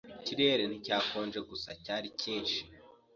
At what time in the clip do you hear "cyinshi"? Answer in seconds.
2.19-2.59